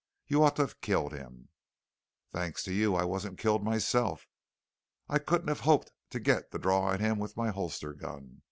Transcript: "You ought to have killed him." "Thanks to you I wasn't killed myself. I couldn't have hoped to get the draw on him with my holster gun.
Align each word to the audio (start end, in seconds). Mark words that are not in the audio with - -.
"You 0.25 0.43
ought 0.43 0.55
to 0.55 0.63
have 0.63 0.81
killed 0.81 1.13
him." 1.13 1.49
"Thanks 2.31 2.63
to 2.63 2.73
you 2.73 2.95
I 2.95 3.03
wasn't 3.03 3.37
killed 3.37 3.63
myself. 3.63 4.25
I 5.07 5.19
couldn't 5.19 5.49
have 5.49 5.59
hoped 5.59 5.91
to 6.09 6.19
get 6.19 6.49
the 6.49 6.57
draw 6.57 6.85
on 6.87 6.99
him 6.99 7.19
with 7.19 7.37
my 7.37 7.51
holster 7.51 7.93
gun. 7.93 8.39